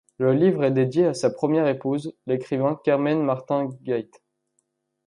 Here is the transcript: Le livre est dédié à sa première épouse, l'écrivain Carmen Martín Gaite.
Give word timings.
Le 0.17 0.33
livre 0.33 0.63
est 0.63 0.71
dédié 0.71 1.05
à 1.05 1.13
sa 1.13 1.29
première 1.29 1.67
épouse, 1.67 2.15
l'écrivain 2.25 2.75
Carmen 2.83 3.21
Martín 3.21 3.67
Gaite. 3.83 4.23